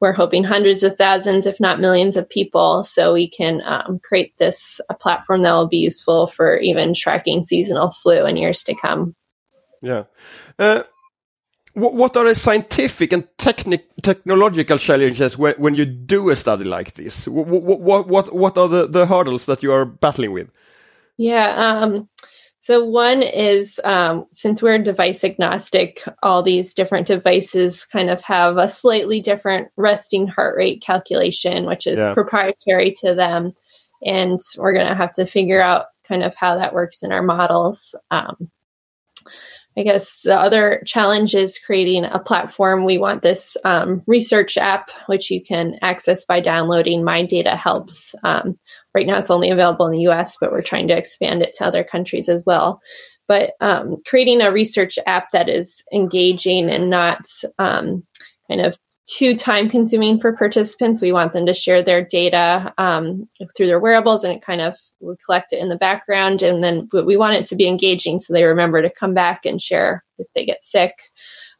we're 0.00 0.12
hoping 0.12 0.44
hundreds 0.44 0.82
of 0.82 0.96
thousands, 0.96 1.46
if 1.46 1.58
not 1.58 1.80
millions, 1.80 2.16
of 2.16 2.28
people. 2.28 2.84
So 2.84 3.14
we 3.14 3.30
can 3.30 3.62
um, 3.64 3.98
create 4.04 4.34
this 4.38 4.80
a 4.90 4.94
platform 4.94 5.42
that 5.42 5.52
will 5.52 5.68
be 5.68 5.78
useful 5.78 6.26
for 6.26 6.58
even 6.58 6.94
tracking 6.94 7.44
seasonal 7.44 7.92
flu 8.02 8.26
in 8.26 8.36
years 8.36 8.62
to 8.64 8.74
come. 8.74 9.14
Yeah. 9.82 10.04
Uh, 10.58 10.82
what 11.74 12.16
are 12.16 12.24
the 12.24 12.34
scientific 12.34 13.12
and 13.12 13.28
technic 13.36 13.84
technological 14.02 14.78
challenges 14.78 15.36
when, 15.36 15.54
when 15.58 15.74
you 15.74 15.84
do 15.84 16.30
a 16.30 16.36
study 16.36 16.64
like 16.64 16.94
this? 16.94 17.28
What 17.28 17.46
what 17.46 18.08
what 18.08 18.34
what 18.34 18.56
are 18.56 18.68
the, 18.68 18.86
the 18.86 19.06
hurdles 19.06 19.44
that 19.44 19.62
you 19.62 19.72
are 19.72 19.84
battling 19.84 20.32
with? 20.32 20.50
Yeah. 21.18 21.54
Um, 21.54 22.08
so 22.62 22.84
one 22.84 23.22
is 23.22 23.78
um, 23.84 24.26
since 24.34 24.62
we're 24.62 24.78
device 24.78 25.22
agnostic, 25.22 26.02
all 26.22 26.42
these 26.42 26.74
different 26.74 27.06
devices 27.06 27.84
kind 27.84 28.10
of 28.10 28.22
have 28.22 28.56
a 28.56 28.70
slightly 28.70 29.20
different 29.20 29.68
resting 29.76 30.26
heart 30.26 30.56
rate 30.56 30.82
calculation, 30.82 31.66
which 31.66 31.86
is 31.86 31.98
yeah. 31.98 32.14
proprietary 32.14 32.92
to 33.02 33.14
them, 33.14 33.52
and 34.02 34.40
we're 34.56 34.72
going 34.72 34.88
to 34.88 34.96
have 34.96 35.12
to 35.12 35.26
figure 35.26 35.62
out 35.62 35.86
kind 36.08 36.24
of 36.24 36.34
how 36.34 36.56
that 36.56 36.74
works 36.74 37.02
in 37.02 37.12
our 37.12 37.22
models. 37.22 37.94
Um, 38.10 38.50
I 39.78 39.82
guess 39.82 40.22
the 40.22 40.34
other 40.34 40.82
challenge 40.86 41.34
is 41.34 41.58
creating 41.58 42.06
a 42.06 42.18
platform. 42.18 42.84
We 42.84 42.96
want 42.96 43.22
this 43.22 43.58
um, 43.64 44.02
research 44.06 44.56
app, 44.56 44.90
which 45.06 45.30
you 45.30 45.42
can 45.44 45.78
access 45.82 46.24
by 46.24 46.40
downloading 46.40 47.04
My 47.04 47.26
Data 47.26 47.56
Helps. 47.56 48.14
Um, 48.24 48.58
right 48.94 49.06
now, 49.06 49.18
it's 49.18 49.30
only 49.30 49.50
available 49.50 49.86
in 49.86 49.92
the 49.92 50.08
US, 50.08 50.38
but 50.40 50.50
we're 50.50 50.62
trying 50.62 50.88
to 50.88 50.96
expand 50.96 51.42
it 51.42 51.54
to 51.58 51.66
other 51.66 51.84
countries 51.84 52.30
as 52.30 52.42
well. 52.46 52.80
But 53.28 53.50
um, 53.60 53.96
creating 54.06 54.40
a 54.40 54.52
research 54.52 54.98
app 55.06 55.32
that 55.32 55.48
is 55.50 55.82
engaging 55.92 56.70
and 56.70 56.88
not 56.88 57.26
um, 57.58 58.06
kind 58.48 58.62
of 58.62 58.78
too 59.06 59.36
time 59.36 59.68
consuming 59.68 60.20
for 60.20 60.36
participants. 60.36 61.02
We 61.02 61.12
want 61.12 61.32
them 61.32 61.46
to 61.46 61.54
share 61.54 61.82
their 61.82 62.04
data 62.04 62.72
um, 62.78 63.28
through 63.56 63.66
their 63.66 63.80
wearables 63.80 64.24
and 64.24 64.32
it 64.32 64.44
kind 64.44 64.60
of 64.60 64.74
we 65.00 65.14
collect 65.24 65.52
it 65.52 65.58
in 65.58 65.68
the 65.68 65.76
background 65.76 66.42
and 66.42 66.62
then 66.62 66.88
we 66.92 67.16
want 67.16 67.36
it 67.36 67.46
to 67.46 67.56
be 67.56 67.68
engaging 67.68 68.20
so 68.20 68.32
they 68.32 68.44
remember 68.44 68.80
to 68.82 68.90
come 68.90 69.14
back 69.14 69.44
and 69.44 69.60
share 69.60 70.04
if 70.18 70.26
they 70.34 70.44
get 70.44 70.64
sick, 70.64 70.94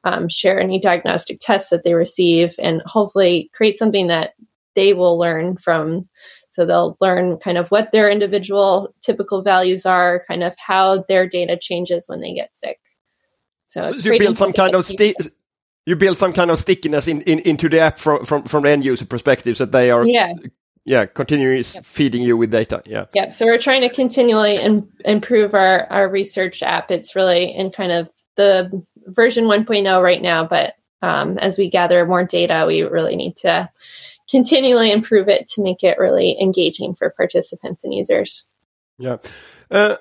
um, 0.04 0.28
share 0.28 0.60
any 0.60 0.80
diagnostic 0.80 1.38
tests 1.40 1.70
that 1.70 1.84
they 1.84 1.94
receive, 1.94 2.54
and 2.58 2.82
hopefully 2.86 3.50
create 3.54 3.76
something 3.76 4.06
that 4.06 4.34
they 4.74 4.92
will 4.92 5.18
learn 5.18 5.56
from. 5.56 6.08
So 6.50 6.64
they'll 6.64 6.96
learn 7.00 7.36
kind 7.38 7.58
of 7.58 7.68
what 7.70 7.92
their 7.92 8.10
individual 8.10 8.94
typical 9.04 9.42
values 9.42 9.84
are, 9.84 10.24
kind 10.26 10.42
of 10.42 10.54
how 10.56 11.04
their 11.08 11.28
data 11.28 11.58
changes 11.60 12.04
when 12.06 12.20
they 12.20 12.32
get 12.32 12.50
sick. 12.54 12.78
So, 13.68 13.98
so 13.98 14.12
you 14.12 14.18
build 14.18 14.38
some 14.38 14.52
kind 14.52 14.74
of 14.74 14.86
sti- 14.86 15.14
you 15.84 15.96
build 15.96 16.16
some 16.16 16.32
kind 16.32 16.50
of 16.50 16.58
stickiness 16.58 17.08
in, 17.08 17.20
in 17.22 17.40
into 17.40 17.68
the 17.68 17.80
app 17.80 17.98
from 17.98 18.24
from 18.24 18.42
from 18.44 18.62
the 18.62 18.70
end 18.70 18.84
user 18.84 19.04
perspective, 19.04 19.56
so 19.56 19.66
they 19.66 19.90
are 19.90 20.06
yeah 20.06 20.32
yeah, 20.86 21.04
continuing 21.04 21.64
yep. 21.74 21.84
feeding 21.84 22.22
you 22.22 22.36
with 22.36 22.52
data. 22.52 22.80
Yeah. 22.86 23.06
Yep. 23.12 23.32
So 23.34 23.46
we're 23.46 23.60
trying 23.60 23.82
to 23.82 23.92
continually 23.92 24.56
in, 24.56 24.88
improve 25.04 25.52
our, 25.52 25.84
our 25.90 26.08
research 26.08 26.62
app. 26.62 26.92
It's 26.92 27.16
really 27.16 27.52
in 27.54 27.72
kind 27.72 27.90
of 27.90 28.08
the 28.36 28.84
version 29.08 29.44
1.0 29.44 30.02
right 30.02 30.22
now, 30.22 30.46
but 30.46 30.74
um, 31.02 31.38
as 31.38 31.58
we 31.58 31.68
gather 31.68 32.06
more 32.06 32.24
data, 32.24 32.64
we 32.66 32.82
really 32.82 33.16
need 33.16 33.36
to 33.38 33.68
continually 34.30 34.92
improve 34.92 35.28
it 35.28 35.48
to 35.48 35.62
make 35.62 35.82
it 35.82 35.98
really 35.98 36.40
engaging 36.40 36.94
for 36.94 37.10
participants 37.10 37.82
and 37.82 37.92
users. 37.92 38.46
Yeah. 38.98 39.16
Uh, 39.70 39.96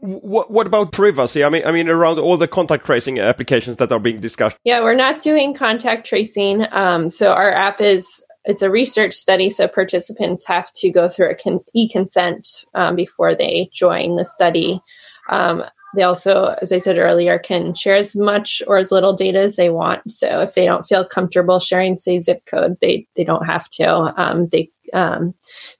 what 0.00 0.50
what 0.50 0.66
about 0.66 0.92
privacy? 0.92 1.42
I 1.42 1.48
mean, 1.48 1.62
I 1.64 1.72
mean, 1.72 1.88
around 1.88 2.18
all 2.18 2.36
the 2.36 2.46
contact 2.46 2.84
tracing 2.84 3.18
applications 3.18 3.78
that 3.78 3.90
are 3.90 3.98
being 3.98 4.20
discussed. 4.20 4.58
Yeah, 4.64 4.82
we're 4.82 4.94
not 4.94 5.22
doing 5.22 5.54
contact 5.54 6.06
tracing. 6.06 6.66
Um, 6.72 7.10
so 7.10 7.32
our 7.32 7.50
app 7.50 7.80
is 7.80 8.22
it's 8.48 8.62
a 8.62 8.70
research 8.70 9.14
study, 9.14 9.50
so 9.50 9.68
participants 9.68 10.42
have 10.46 10.72
to 10.72 10.90
go 10.90 11.08
through 11.08 11.30
a 11.30 11.34
con- 11.34 11.60
e-consent 11.74 12.64
um, 12.74 12.96
before 12.96 13.34
they 13.34 13.70
join 13.74 14.16
the 14.16 14.24
study. 14.24 14.80
Um, 15.28 15.64
they 15.94 16.02
also, 16.02 16.56
as 16.62 16.72
I 16.72 16.78
said 16.78 16.98
earlier, 16.98 17.38
can 17.38 17.74
share 17.74 17.96
as 17.96 18.16
much 18.16 18.62
or 18.66 18.78
as 18.78 18.90
little 18.90 19.14
data 19.14 19.40
as 19.40 19.56
they 19.56 19.68
want. 19.68 20.10
So 20.10 20.40
if 20.40 20.54
they 20.54 20.64
don't 20.64 20.86
feel 20.86 21.04
comfortable 21.04 21.60
sharing, 21.60 21.98
say, 21.98 22.20
zip 22.20 22.42
code, 22.46 22.78
they 22.80 23.06
they 23.16 23.24
don't 23.24 23.46
have 23.46 23.68
to. 23.70 24.14
Um, 24.16 24.48
they 24.48 24.70
um, 24.92 25.34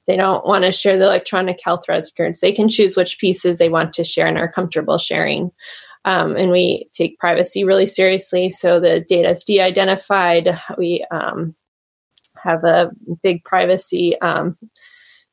they 0.07 0.17
don't 0.17 0.47
want 0.47 0.65
to 0.65 0.73
share 0.73 0.99
the 0.99 1.05
electronic 1.05 1.61
health 1.63 1.89
records. 1.89 2.41
They 2.41 2.53
can 2.53 2.69
choose 2.69 2.97
which 2.97 3.19
pieces 3.19 3.59
they 3.59 3.69
want 3.69 3.95
to 3.95 4.05
share 4.05 4.27
and 4.27 4.39
are 4.39 4.53
comfortable 4.53 4.99
sharing. 4.99 5.51
Um, 6.05 6.37
and 6.37 6.51
we 6.51 6.89
take 6.95 7.19
privacy 7.19 7.65
really 7.65 7.87
seriously. 7.87 8.51
So 8.51 8.81
the 8.81 9.01
data 9.01 9.31
is 9.31 9.45
de-identified. 9.45 10.59
We 10.79 11.05
um, 11.11 11.55
have 12.43 12.65
a 12.65 12.91
big 13.23 13.45
privacy 13.45 14.19
um, 14.21 14.57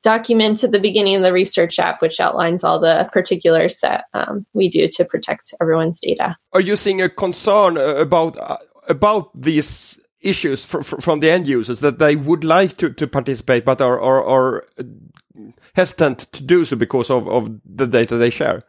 document 0.04 0.64
at 0.64 0.72
the 0.72 0.80
beginning 0.80 1.16
of 1.16 1.24
the 1.24 1.34
research 1.34 1.80
app, 1.80 2.02
which 2.02 2.20
outlines 2.20 2.64
all 2.64 2.80
the 2.80 3.10
particulars 3.12 3.80
that 3.82 4.06
um, 4.14 4.46
we 4.54 4.70
do 4.70 4.88
to 4.88 5.04
protect 5.04 5.54
everyone's 5.60 6.00
data. 6.00 6.38
Are 6.54 6.62
you 6.62 6.76
seeing 6.76 7.02
a 7.02 7.10
concern 7.10 7.78
uh, 7.78 7.96
about 7.96 8.38
uh, 8.38 8.58
about 8.88 9.30
these 9.34 10.00
issues 10.22 10.66
fr 10.66 10.82
fr 10.82 10.98
from 11.02 11.20
the 11.20 11.30
end 11.30 11.48
users 11.48 11.80
that 11.80 12.00
they 12.00 12.16
would 12.16 12.44
like 12.44 12.78
to, 12.78 12.90
to 12.90 13.08
participate 13.08 13.64
but 13.64 13.80
are, 13.80 14.02
are, 14.02 14.24
are 14.24 14.66
hesitant 15.76 16.20
to 16.32 16.44
do 16.44 16.66
so 16.66 16.76
because 16.76 17.10
of, 17.12 17.28
of 17.28 17.50
the 17.64 17.86
data 17.86 18.16
they 18.16 18.30
share? 18.30 18.62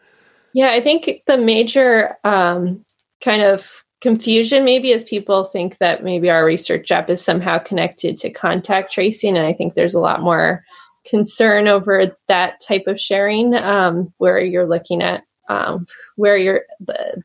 Yeah, 0.52 0.73
I 0.73 0.83
think 0.83 1.23
the 1.26 1.37
major 1.37 2.16
um, 2.25 2.85
kind 3.23 3.43
of 3.43 3.64
confusion 4.00 4.64
maybe 4.64 4.92
as 4.92 5.04
people 5.04 5.44
think 5.44 5.78
that 5.78 6.04
maybe 6.04 6.28
our 6.28 6.44
research 6.44 6.90
app 6.90 7.08
is 7.08 7.22
somehow 7.22 7.58
connected 7.58 8.16
to 8.18 8.30
contact 8.30 8.92
tracing 8.92 9.36
and 9.36 9.46
i 9.46 9.52
think 9.52 9.74
there's 9.74 9.94
a 9.94 10.00
lot 10.00 10.20
more 10.20 10.64
concern 11.06 11.68
over 11.68 12.16
that 12.28 12.60
type 12.60 12.84
of 12.86 13.00
sharing 13.00 13.54
um, 13.54 14.12
where 14.18 14.40
you're 14.40 14.68
looking 14.68 15.02
at 15.02 15.22
um, 15.48 15.86
where 16.16 16.36
your 16.36 16.62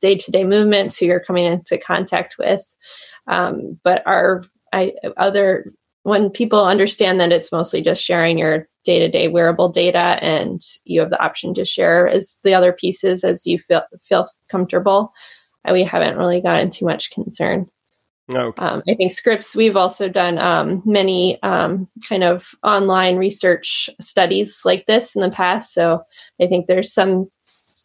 day-to-day 0.02 0.44
movements 0.44 0.98
who 0.98 1.06
you're 1.06 1.24
coming 1.24 1.46
into 1.46 1.78
contact 1.78 2.36
with. 2.38 2.64
Um, 3.28 3.80
but 3.84 4.06
our 4.06 4.44
I, 4.74 4.94
other 5.18 5.72
when 6.04 6.30
people 6.30 6.66
understand 6.66 7.20
that 7.20 7.32
it's 7.32 7.52
mostly 7.52 7.82
just 7.82 8.04
sharing 8.04 8.38
your 8.38 8.68
day-to-day 8.86 9.28
wearable 9.28 9.70
data 9.70 10.18
and 10.24 10.66
you 10.86 11.00
have 11.00 11.10
the 11.10 11.22
option 11.22 11.54
to 11.54 11.66
share 11.66 12.08
as 12.08 12.40
the 12.44 12.54
other 12.54 12.74
pieces 12.74 13.24
as 13.24 13.46
you 13.46 13.60
feel 13.68 13.84
feel 14.08 14.30
comfortable 14.50 15.12
we 15.70 15.84
haven't 15.84 16.18
really 16.18 16.42
gotten 16.42 16.72
too 16.72 16.86
much 16.86 17.12
concern. 17.12 17.70
Okay. 18.34 18.64
Um, 18.64 18.82
I 18.88 18.96
think 18.96 19.14
Scripps, 19.14 19.56
we've 19.56 19.76
also 19.76 20.08
done 20.08 20.38
um, 20.38 20.82
many 20.86 21.42
um, 21.44 21.88
kind 22.08 22.24
of 22.24 22.46
online 22.64 23.18
research 23.18 23.90
studies 24.00 24.62
like 24.64 24.86
this 24.86 25.16
in 25.16 25.22
the 25.22 25.30
past. 25.30 25.74
So 25.74 26.04
I 26.42 26.48
think 26.48 26.68
there's 26.68 26.94
some 26.94 27.30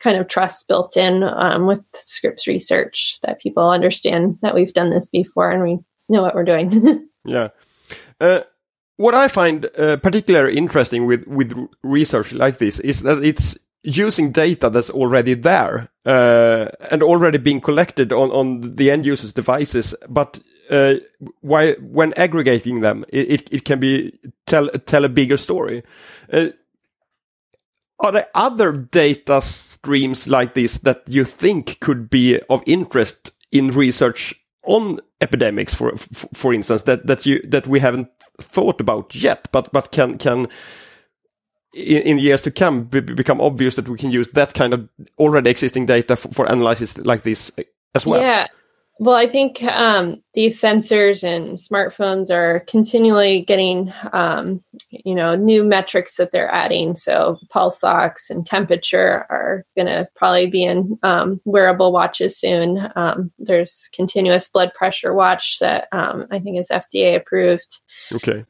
kind 0.01 0.19
of 0.19 0.29
trust 0.29 0.69
built 0.69 0.97
in 0.97 1.23
um, 1.23 1.67
with 1.67 1.83
Scripps 2.05 2.47
research 2.47 3.19
that 3.23 3.41
people 3.41 3.69
understand 3.69 4.39
that 4.43 4.55
we've 4.55 4.75
done 4.75 4.91
this 4.91 5.07
before 5.07 5.51
and 5.51 5.63
we 5.63 5.79
know 6.09 6.23
what 6.23 6.35
we're 6.35 6.45
doing. 6.45 7.09
yeah. 7.25 7.49
Uh, 8.21 8.41
what 8.97 9.15
I 9.15 9.29
find 9.29 9.69
uh, 9.77 9.97
particularly 9.97 10.57
interesting 10.57 11.07
with, 11.07 11.27
with 11.27 11.69
research 11.83 12.33
like 12.33 12.59
this 12.59 12.79
is 12.81 13.03
that 13.03 13.23
it's 13.23 13.59
using 13.87 14.33
data 14.33 14.69
that's 14.69 14.91
already 14.91 15.35
there 15.35 15.89
uh, 16.05 16.67
and 16.91 17.03
already 17.03 17.39
being 17.39 17.61
collected 17.61 18.13
on, 18.13 18.31
on 18.33 18.75
the 18.77 18.91
end 18.91 19.07
user's 19.07 19.33
devices, 19.33 19.95
but 20.09 20.41
uh, 20.71 20.95
why, 21.41 21.75
when 21.75 22.13
aggregating 22.15 22.81
them, 22.81 23.05
it, 23.09 23.49
it, 23.53 23.65
can 23.65 23.79
be 23.79 24.19
tell 24.47 24.69
tell 24.69 25.05
a 25.05 25.09
bigger 25.09 25.37
story. 25.37 25.85
Uh, 26.33 26.49
are 28.01 28.13
there 28.13 28.27
other 28.35 28.73
data 28.73 29.41
streams 29.41 30.27
like 30.27 30.55
this 30.55 30.81
that 30.81 31.03
you 31.07 31.25
think 31.25 31.79
could 31.81 32.11
be 32.11 32.41
of 32.51 32.63
interest 32.67 33.31
in 33.53 33.71
research 33.71 34.35
on 34.65 34.99
epidemics, 35.21 35.75
for 35.75 35.97
for 35.97 36.53
instance, 36.53 36.83
that 36.83 37.07
that 37.07 37.25
you 37.25 37.41
that 37.43 37.69
we 37.69 37.79
haven't 37.79 38.09
thought 38.41 38.81
about 38.81 39.15
yet, 39.15 39.49
but 39.53 39.73
but 39.73 39.93
can 39.93 40.19
can 40.19 40.49
in, 41.77 42.03
in 42.03 42.19
years 42.19 42.43
to 42.43 42.51
come 42.51 42.85
be, 42.85 43.01
become 43.01 43.41
obvious 43.41 43.77
that 43.77 43.89
we 43.89 43.99
can 43.99 44.11
use 44.11 44.31
that 44.33 44.55
kind 44.55 44.73
of 44.73 44.89
already 45.19 45.51
existing 45.51 45.87
data 45.87 46.17
for, 46.17 46.29
for 46.29 46.47
analysis 46.47 46.99
like 46.99 47.23
this 47.23 47.53
as 47.95 48.07
well. 48.07 48.21
Yeah. 48.21 48.47
Well, 48.99 49.15
I 49.15 49.31
think 49.31 49.63
um, 49.63 50.23
these 50.33 50.59
sensors 50.59 51.23
and 51.23 51.59
smartphones 51.59 52.31
are 52.31 52.61
continually 52.61 53.45
getting, 53.47 53.93
um, 54.15 54.65
you 54.89 55.15
know, 55.15 55.35
new 55.35 55.65
metrics 55.65 56.17
that 56.17 56.33
they're 56.33 56.51
adding. 56.51 56.97
So 56.97 57.37
pulse 57.51 57.85
ox 57.85 58.31
and 58.31 58.47
temperature 58.47 59.27
are 59.29 59.67
going 59.77 59.89
to 59.89 60.09
probably 60.17 60.47
be 60.47 60.65
in 60.65 60.99
um, 61.03 61.43
wearable 61.45 61.93
watches 61.93 62.39
soon. 62.39 62.91
Um, 62.97 63.31
there's 63.39 63.91
continuous 63.93 64.49
blood 64.49 64.73
pressure 64.73 65.13
watch 65.13 65.59
that 65.61 65.89
um, 65.93 66.27
I 66.31 66.39
think 66.39 66.59
is 66.59 66.69
FDA 66.69 67.17
approved. 67.17 67.81
Okay. 68.13 68.47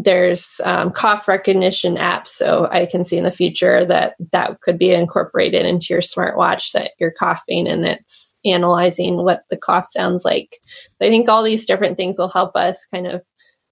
There's 0.00 0.60
um, 0.64 0.92
cough 0.92 1.26
recognition 1.26 1.96
apps 1.96 2.28
so 2.28 2.68
i 2.70 2.86
can 2.86 3.04
see 3.04 3.16
in 3.16 3.24
the 3.24 3.32
future 3.32 3.84
that 3.84 4.14
that 4.30 4.60
could 4.60 4.78
be 4.78 4.92
incorporated 4.92 5.66
into 5.66 5.86
your 5.90 6.02
smartwatch 6.02 6.70
that 6.70 6.92
you're 7.00 7.10
coughing 7.18 7.66
and 7.66 7.84
it's 7.84 8.28
analyzing 8.44 9.16
what 9.16 9.42
the 9.50 9.56
cough 9.56 9.88
sounds 9.90 10.24
like. 10.24 10.60
So 10.98 11.06
I 11.06 11.10
think 11.10 11.28
all 11.28 11.42
these 11.42 11.66
different 11.66 11.96
things 11.96 12.18
will 12.18 12.28
help 12.28 12.56
us 12.56 12.86
kind 12.92 13.06
of 13.06 13.22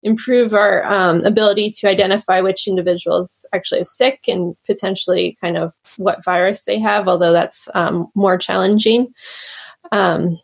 improve 0.02 0.54
our 0.54 0.84
um, 0.84 1.24
ability 1.24 1.70
to 1.70 1.88
identify 1.88 2.40
which 2.40 2.68
individuals 2.68 3.46
actually 3.52 3.80
are 3.80 3.86
sick 3.86 4.20
and 4.28 4.54
potentially 4.66 5.36
kind 5.40 5.56
of 5.56 5.72
what 5.96 6.24
virus 6.24 6.64
they 6.64 6.78
have, 6.78 7.08
although 7.08 7.32
that's 7.32 7.68
um, 7.74 8.08
more 8.14 8.38
challenging. 8.38 9.12
Um, 9.92 10.38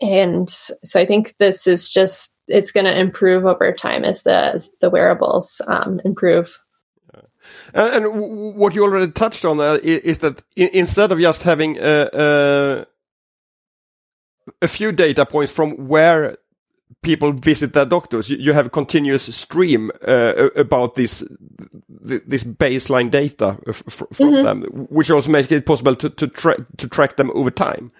and 0.00 0.50
so 0.50 1.00
I 1.00 1.06
think 1.06 1.34
this 1.38 1.66
is 1.66 1.90
just 1.90 2.35
it's 2.48 2.70
going 2.70 2.86
to 2.86 2.98
improve 2.98 3.44
over 3.44 3.72
time 3.72 4.04
as 4.04 4.22
the 4.22 4.54
as 4.54 4.70
the 4.80 4.90
wearables 4.90 5.60
um, 5.66 6.00
improve. 6.04 6.58
And, 7.74 8.04
and, 8.04 8.56
what 8.56 8.74
you 8.74 8.82
already 8.82 9.12
touched 9.12 9.44
on 9.44 9.60
uh, 9.60 9.78
is 9.82 10.18
that 10.18 10.42
instead 10.56 11.12
of 11.12 11.20
just 11.20 11.44
having 11.44 11.78
a, 11.78 12.10
a, 12.12 12.86
a 14.62 14.68
few 14.68 14.90
data 14.90 15.24
points 15.24 15.52
from 15.52 15.86
where 15.86 16.38
people 17.02 17.32
visit 17.32 17.72
their 17.72 17.84
doctors, 17.84 18.30
you, 18.30 18.36
you 18.38 18.52
have 18.52 18.66
a 18.66 18.70
continuous 18.70 19.34
stream 19.34 19.90
uh, 20.06 20.48
about 20.56 20.94
this 20.96 21.24
this 21.88 22.44
baseline 22.44 23.10
data 23.10 23.56
from 23.72 24.28
mm 24.28 24.34
-hmm. 24.34 24.44
them, 24.44 24.86
which 24.90 25.10
also 25.10 25.30
makes 25.30 25.50
it 25.50 25.64
possible 25.64 25.94
to 25.96 26.08
to, 26.08 26.26
tra 26.26 26.54
to 26.76 26.88
track 26.88 27.16
them 27.16 27.30
over 27.30 27.50
time. 27.50 27.90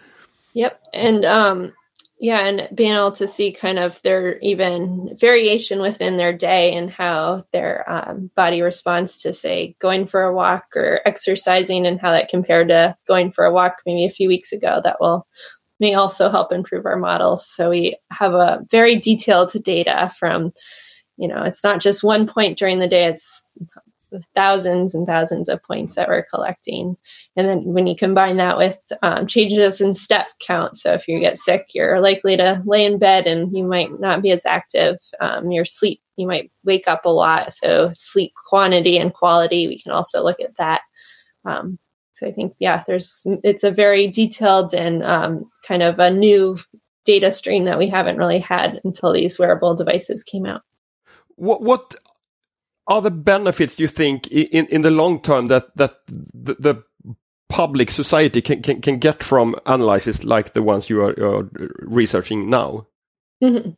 Yep, 0.54 0.80
and 0.92 1.24
um, 1.24 1.72
yeah, 2.18 2.46
and 2.46 2.74
being 2.74 2.94
able 2.94 3.12
to 3.12 3.28
see 3.28 3.52
kind 3.52 3.78
of 3.78 4.00
their 4.02 4.38
even 4.38 5.16
variation 5.20 5.80
within 5.80 6.16
their 6.16 6.32
day 6.32 6.72
and 6.74 6.90
how 6.90 7.44
their 7.52 7.88
um, 7.90 8.30
body 8.34 8.62
responds 8.62 9.18
to, 9.18 9.34
say, 9.34 9.76
going 9.80 10.06
for 10.06 10.22
a 10.22 10.34
walk 10.34 10.64
or 10.74 11.00
exercising, 11.04 11.86
and 11.86 12.00
how 12.00 12.12
that 12.12 12.30
compared 12.30 12.68
to 12.68 12.96
going 13.06 13.32
for 13.32 13.44
a 13.44 13.52
walk 13.52 13.82
maybe 13.84 14.06
a 14.06 14.10
few 14.10 14.28
weeks 14.28 14.52
ago. 14.52 14.80
That 14.82 14.96
will 14.98 15.26
may 15.78 15.92
also 15.94 16.30
help 16.30 16.52
improve 16.52 16.86
our 16.86 16.96
models. 16.96 17.46
So 17.46 17.68
we 17.68 17.98
have 18.10 18.32
a 18.32 18.60
very 18.70 18.98
detailed 18.98 19.52
data 19.62 20.10
from, 20.18 20.52
you 21.18 21.28
know, 21.28 21.42
it's 21.42 21.62
not 21.62 21.82
just 21.82 22.02
one 22.02 22.26
point 22.26 22.58
during 22.58 22.78
the 22.78 22.88
day; 22.88 23.08
it's 23.08 23.42
thousands 24.34 24.94
and 24.94 25.06
thousands 25.06 25.48
of 25.48 25.62
points 25.62 25.94
that 25.94 26.08
we're 26.08 26.24
collecting. 26.24 26.96
And 27.36 27.48
then 27.48 27.64
when 27.64 27.86
you 27.86 27.96
combine 27.96 28.36
that 28.36 28.56
with 28.56 28.76
um, 29.02 29.26
changes 29.26 29.80
in 29.80 29.94
step 29.94 30.26
count, 30.46 30.78
so 30.78 30.92
if 30.92 31.08
you 31.08 31.18
get 31.20 31.40
sick, 31.40 31.66
you're 31.74 32.00
likely 32.00 32.36
to 32.36 32.62
lay 32.64 32.84
in 32.84 32.98
bed 32.98 33.26
and 33.26 33.56
you 33.56 33.64
might 33.64 33.98
not 34.00 34.22
be 34.22 34.30
as 34.30 34.46
active. 34.46 34.96
Um, 35.20 35.50
your 35.50 35.64
sleep, 35.64 36.00
you 36.16 36.26
might 36.26 36.50
wake 36.64 36.88
up 36.88 37.04
a 37.04 37.10
lot. 37.10 37.52
So 37.52 37.92
sleep 37.94 38.32
quantity 38.48 38.98
and 38.98 39.12
quality, 39.12 39.66
we 39.66 39.80
can 39.80 39.92
also 39.92 40.22
look 40.22 40.40
at 40.40 40.56
that. 40.58 40.82
Um, 41.44 41.78
so 42.14 42.26
I 42.26 42.32
think, 42.32 42.54
yeah, 42.58 42.82
there's 42.86 43.22
it's 43.26 43.62
a 43.62 43.70
very 43.70 44.08
detailed 44.08 44.72
and 44.72 45.04
um, 45.04 45.50
kind 45.66 45.82
of 45.82 45.98
a 45.98 46.10
new 46.10 46.58
data 47.04 47.30
stream 47.30 47.64
that 47.64 47.78
we 47.78 47.88
haven't 47.88 48.16
really 48.16 48.38
had 48.38 48.80
until 48.84 49.12
these 49.12 49.38
wearable 49.38 49.74
devices 49.74 50.22
came 50.22 50.46
out. 50.46 50.62
What 51.36 51.62
what 51.62 51.94
are 52.86 53.02
the 53.02 53.10
benefits 53.10 53.80
you 53.80 53.88
think 53.88 54.26
in 54.28 54.66
in 54.66 54.82
the 54.82 54.90
long 54.90 55.20
term 55.20 55.48
that 55.48 55.76
that 55.76 56.00
the, 56.06 56.54
the 56.58 56.82
public 57.48 57.90
society 57.90 58.42
can, 58.42 58.62
can 58.62 58.80
can 58.80 58.98
get 58.98 59.22
from 59.22 59.54
analysis 59.66 60.24
like 60.24 60.52
the 60.52 60.62
ones 60.62 60.90
you 60.90 61.02
are, 61.02 61.14
are 61.20 61.48
researching 61.80 62.50
now? 62.50 62.86
Mm 63.42 63.54
-hmm. 63.54 63.76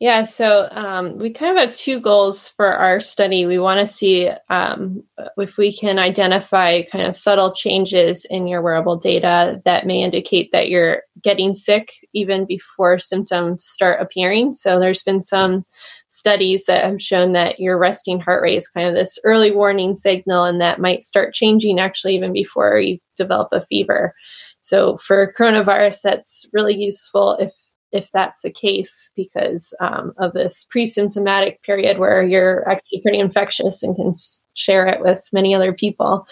Yeah, 0.00 0.24
so 0.24 0.68
um, 0.70 1.18
we 1.18 1.32
kind 1.32 1.56
of 1.56 1.66
have 1.66 1.74
two 1.74 2.00
goals 2.00 2.48
for 2.48 2.66
our 2.66 3.00
study. 3.00 3.46
We 3.46 3.58
want 3.58 3.88
to 3.88 3.94
see 3.94 4.28
um, 4.50 5.04
if 5.38 5.56
we 5.56 5.74
can 5.74 5.98
identify 5.98 6.82
kind 6.82 7.06
of 7.06 7.16
subtle 7.16 7.54
changes 7.54 8.26
in 8.28 8.48
your 8.48 8.60
wearable 8.60 8.96
data 8.96 9.62
that 9.64 9.86
may 9.86 10.02
indicate 10.02 10.50
that 10.52 10.68
you're 10.68 11.02
getting 11.22 11.54
sick 11.54 11.92
even 12.12 12.44
before 12.44 12.98
symptoms 12.98 13.64
start 13.66 14.02
appearing. 14.02 14.56
So 14.56 14.80
there's 14.80 15.04
been 15.04 15.22
some 15.22 15.64
studies 16.14 16.64
that 16.66 16.84
have 16.84 17.02
shown 17.02 17.32
that 17.32 17.58
your 17.58 17.76
resting 17.76 18.20
heart 18.20 18.42
rate 18.42 18.56
is 18.56 18.68
kind 18.68 18.88
of 18.88 18.94
this 18.94 19.18
early 19.24 19.50
warning 19.50 19.96
signal 19.96 20.44
and 20.44 20.60
that 20.60 20.80
might 20.80 21.02
start 21.02 21.34
changing 21.34 21.80
actually 21.80 22.14
even 22.14 22.32
before 22.32 22.78
you 22.78 22.98
develop 23.16 23.48
a 23.52 23.66
fever. 23.66 24.14
So 24.60 24.98
for 24.98 25.34
coronavirus, 25.38 25.98
that's 26.02 26.46
really 26.52 26.74
useful 26.74 27.36
if 27.38 27.52
if 27.92 28.10
that's 28.12 28.42
the 28.42 28.50
case 28.50 29.08
because 29.14 29.72
um, 29.80 30.12
of 30.18 30.32
this 30.32 30.66
pre-symptomatic 30.68 31.62
period 31.62 31.98
where 31.98 32.24
you're 32.24 32.68
actually 32.68 33.00
pretty 33.02 33.20
infectious 33.20 33.84
and 33.84 33.94
can 33.94 34.12
share 34.54 34.88
it 34.88 35.00
with 35.00 35.20
many 35.32 35.54
other 35.54 35.72
people. 35.72 36.26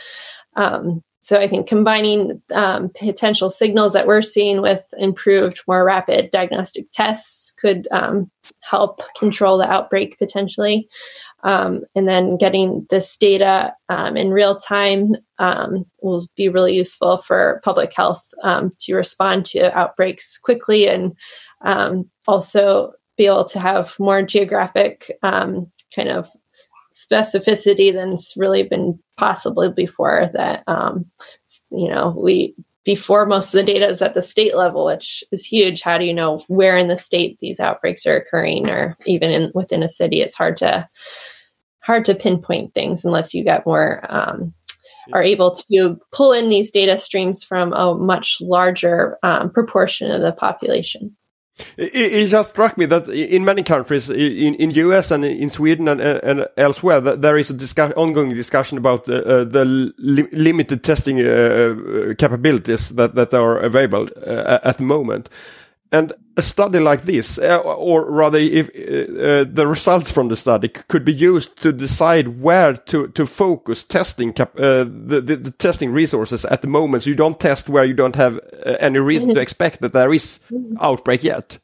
Um, 0.56 1.02
so 1.20 1.38
I 1.38 1.46
think 1.48 1.68
combining 1.68 2.42
um, 2.52 2.90
potential 2.98 3.48
signals 3.48 3.92
that 3.92 4.08
we're 4.08 4.22
seeing 4.22 4.60
with 4.60 4.82
improved, 4.98 5.60
more 5.68 5.84
rapid 5.84 6.32
diagnostic 6.32 6.86
tests 6.92 7.41
could 7.62 7.88
um, 7.92 8.30
help 8.60 9.00
control 9.18 9.56
the 9.56 9.70
outbreak 9.70 10.18
potentially. 10.18 10.88
Um, 11.44 11.82
and 11.96 12.06
then 12.06 12.36
getting 12.36 12.86
this 12.90 13.16
data 13.16 13.72
um, 13.88 14.16
in 14.16 14.30
real 14.30 14.60
time 14.60 15.14
um, 15.38 15.84
will 16.00 16.26
be 16.36 16.48
really 16.48 16.74
useful 16.74 17.18
for 17.26 17.60
public 17.64 17.92
health 17.96 18.22
um, 18.44 18.72
to 18.80 18.94
respond 18.94 19.46
to 19.46 19.76
outbreaks 19.76 20.38
quickly 20.38 20.86
and 20.86 21.12
um, 21.64 22.08
also 22.28 22.92
be 23.16 23.26
able 23.26 23.44
to 23.46 23.58
have 23.58 23.92
more 23.98 24.22
geographic 24.22 25.10
kind 25.22 26.08
of 26.08 26.28
specificity 26.94 27.92
than's 27.92 28.34
really 28.36 28.62
been 28.62 28.98
possible 29.18 29.70
before 29.70 30.30
that 30.32 30.62
you 31.70 31.88
know 31.88 32.14
we 32.16 32.54
before 32.84 33.26
most 33.26 33.46
of 33.46 33.52
the 33.52 33.72
data 33.72 33.88
is 33.88 34.02
at 34.02 34.14
the 34.14 34.22
state 34.22 34.56
level, 34.56 34.84
which 34.84 35.22
is 35.30 35.44
huge. 35.44 35.82
How 35.82 35.98
do 35.98 36.04
you 36.04 36.14
know 36.14 36.42
where 36.48 36.76
in 36.76 36.88
the 36.88 36.98
state 36.98 37.38
these 37.40 37.60
outbreaks 37.60 38.06
are 38.06 38.16
occurring, 38.16 38.68
or 38.68 38.96
even 39.06 39.30
in 39.30 39.52
within 39.54 39.82
a 39.82 39.88
city? 39.88 40.20
It's 40.20 40.36
hard 40.36 40.56
to 40.58 40.88
hard 41.80 42.04
to 42.06 42.14
pinpoint 42.14 42.74
things 42.74 43.04
unless 43.04 43.34
you 43.34 43.44
get 43.44 43.66
more 43.66 44.04
um, 44.08 44.54
are 45.12 45.22
able 45.22 45.56
to 45.56 46.00
pull 46.12 46.32
in 46.32 46.48
these 46.48 46.70
data 46.70 46.98
streams 46.98 47.42
from 47.42 47.72
a 47.72 47.94
much 47.94 48.38
larger 48.40 49.18
um, 49.22 49.50
proportion 49.50 50.10
of 50.10 50.20
the 50.20 50.32
population. 50.32 51.16
It, 51.76 51.94
it, 51.94 52.26
just 52.28 52.50
struck 52.50 52.78
me 52.78 52.86
that 52.86 53.08
in 53.08 53.44
many 53.44 53.62
countries, 53.62 54.08
in 54.08 54.54
in 54.54 54.70
US 54.70 55.10
and 55.10 55.24
in 55.24 55.50
Sweden 55.50 55.86
and, 55.88 56.00
and 56.00 56.46
elsewhere, 56.56 57.00
there 57.00 57.36
is 57.36 57.50
a 57.50 57.54
discuss, 57.54 57.92
ongoing 57.92 58.30
discussion 58.34 58.78
about 58.78 59.04
the, 59.04 59.24
uh, 59.24 59.44
the 59.44 59.64
li 59.98 60.26
limited 60.32 60.82
testing 60.82 61.20
uh, 61.20 61.24
uh, 61.24 62.14
capabilities 62.14 62.88
that 62.90 63.14
that 63.14 63.34
are 63.34 63.58
available 63.58 64.08
uh, 64.26 64.58
at 64.64 64.78
the 64.78 64.84
moment. 64.84 65.28
And 65.92 66.12
a 66.38 66.42
study 66.42 66.80
like 66.80 67.02
this, 67.02 67.38
uh, 67.38 67.58
or 67.60 68.10
rather, 68.10 68.38
if 68.38 68.68
uh, 68.70 69.44
the 69.52 69.66
results 69.66 70.10
from 70.10 70.28
the 70.28 70.36
study 70.36 70.68
could 70.68 71.04
be 71.04 71.12
used 71.12 71.60
to 71.62 71.70
decide 71.70 72.40
where 72.40 72.72
to 72.72 73.08
to 73.08 73.26
focus 73.26 73.84
testing 73.84 74.32
cap 74.32 74.54
the, 74.54 75.20
the, 75.24 75.36
the 75.36 75.50
testing 75.50 75.92
resources 75.92 76.46
at 76.46 76.62
the 76.62 76.68
moment, 76.68 77.02
so 77.02 77.10
you 77.10 77.16
don't 77.16 77.38
test 77.38 77.68
where 77.68 77.84
you 77.84 77.94
don't 77.94 78.16
have 78.16 78.40
any 78.80 79.00
reason 79.00 79.28
to 79.28 79.34
mm-hmm. 79.34 79.42
expect 79.42 79.80
that 79.80 79.92
there 79.92 80.14
is 80.14 80.40
outbreak 80.80 81.22
yet. 81.22 81.58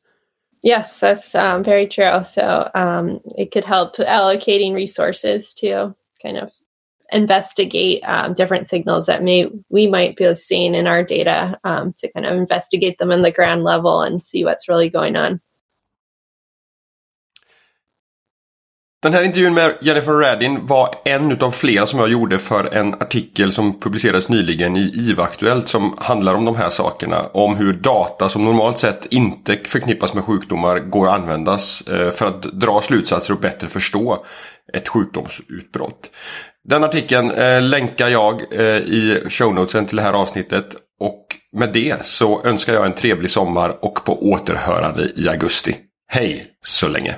Yes, 0.62 0.98
that's 0.98 1.34
um, 1.34 1.64
very 1.64 1.86
true. 1.86 2.24
So 2.30 2.70
um, 2.74 3.20
it 3.36 3.50
could 3.52 3.64
help 3.64 3.96
allocating 3.96 4.74
resources 4.74 5.54
to 5.54 5.94
kind 6.22 6.36
of 6.36 6.52
investigate 7.12 8.02
um, 8.04 8.34
different 8.34 8.68
signals 8.68 9.06
that 9.06 9.22
may 9.22 9.46
we 9.70 9.86
might 9.86 10.16
be 10.16 10.34
seeing 10.34 10.74
in 10.74 10.86
our 10.86 11.02
data 11.02 11.58
um, 11.64 11.94
to 11.98 12.08
kind 12.12 12.26
of 12.26 12.36
investigate 12.36 12.98
them 12.98 13.12
in 13.12 13.22
the 13.22 13.30
ground 13.30 13.64
level 13.64 14.02
and 14.02 14.22
see 14.22 14.44
what's 14.44 14.68
really 14.68 14.90
going 14.90 15.16
on. 15.16 15.40
Den 19.02 19.12
här 19.14 19.22
intervjun 19.22 19.54
med 19.54 19.74
Jennifer 19.80 20.12
Radin 20.12 20.66
var 20.66 20.94
en 21.04 21.32
utav 21.32 21.50
flera 21.50 21.86
som 21.86 21.98
jag 21.98 22.08
gjorde 22.08 22.38
för 22.38 22.74
en 22.74 22.94
artikel 22.94 23.52
som 23.52 23.80
publicerades 23.80 24.28
nyligen 24.28 24.76
i 24.76 24.92
IVA-aktuellt 24.94 25.68
som 25.68 25.94
handlar 25.98 26.34
om 26.34 26.44
de 26.44 26.56
här 26.56 26.70
sakerna. 26.70 27.26
Om 27.32 27.56
hur 27.56 27.72
data 27.72 28.28
som 28.28 28.44
normalt 28.44 28.78
sett 28.78 29.06
inte 29.06 29.56
förknippas 29.64 30.14
med 30.14 30.24
sjukdomar 30.24 30.78
går 30.78 31.08
att 31.08 31.14
användas 31.14 31.82
eh, 31.88 32.10
för 32.10 32.26
att 32.26 32.42
dra 32.42 32.80
slutsatser 32.80 33.34
och 33.34 33.40
bättre 33.40 33.68
förstå 33.68 34.24
ett 34.72 34.88
sjukdomsutbrott. 34.88 36.10
Den 36.64 36.84
artikeln 36.84 37.30
eh, 37.30 37.62
länkar 37.62 38.08
jag 38.08 38.52
eh, 38.52 38.76
i 38.76 39.22
shownotesen 39.28 39.86
till 39.86 39.96
det 39.96 40.02
här 40.02 40.12
avsnittet. 40.12 40.76
Och 41.00 41.26
med 41.52 41.72
det 41.72 42.06
så 42.06 42.44
önskar 42.44 42.74
jag 42.74 42.86
en 42.86 42.94
trevlig 42.94 43.30
sommar 43.30 43.84
och 43.84 44.04
på 44.04 44.30
återhörande 44.30 45.12
i 45.16 45.28
augusti. 45.28 45.76
Hej 46.08 46.44
så 46.62 46.88
länge! 46.88 47.16